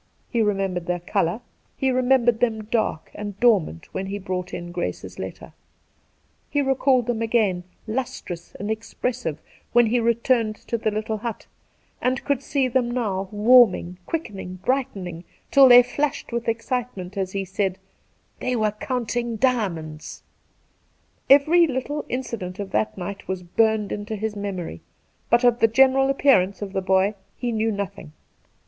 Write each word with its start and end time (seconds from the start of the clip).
He 0.31 0.41
remembered 0.41 0.87
their 0.87 0.99
colour, 0.99 1.41
he 1.77 1.91
remembered 1.91 2.39
them 2.39 2.63
dark 2.63 3.11
and 3.13 3.39
dormant 3.39 3.93
when 3.93 4.07
he 4.07 4.17
brought 4.17 4.51
in 4.51 4.71
Grace's 4.71 5.19
letter; 5.19 5.53
he 6.49 6.59
recalled 6.59 7.05
thern 7.05 7.21
again, 7.21 7.65
lustrous 7.85 8.55
and 8.55 8.71
expressive, 8.71 9.37
when 9.73 9.85
he 9.85 9.99
returned 9.99 10.55
to 10.55 10.75
the 10.79 10.89
little 10.89 11.17
hut, 11.17 11.45
and 12.01 12.23
could 12.25 12.41
see 12.41 12.67
them 12.67 12.89
now, 12.89 13.29
warming, 13.31 13.99
quickening, 14.07 14.55
brightening, 14.65 15.23
till 15.51 15.69
they 15.69 15.83
flashed 15.83 16.31
with 16.31 16.47
excitement 16.49 17.15
as 17.15 17.33
he 17.33 17.45
said,' 17.45 17.77
They 18.39 18.55
were 18.55 18.71
counting 18.71 19.35
diamonds.' 19.35 20.23
Every 21.29 21.67
little 21.67 22.05
incident 22.09 22.57
of 22.57 22.71
that 22.71 22.97
night 22.97 23.27
was 23.27 23.43
burned 23.43 23.91
into 23.91 24.15
his 24.15 24.35
memory, 24.35 24.81
but 25.29 25.43
of 25.43 25.59
the 25.59 25.67
general 25.67 26.09
appearance 26.09 26.63
of 26.63 26.73
the 26.73 26.81
boy 26.81 27.13
he 27.37 27.51
knew 27.51 27.71
nothing. 27.71 28.13